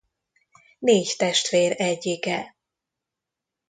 Négy 0.79 1.15
testvér 1.17 1.73
egyike. 1.77 2.57